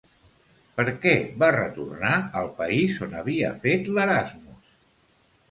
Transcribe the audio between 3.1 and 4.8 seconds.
havia fet l'Erasmus?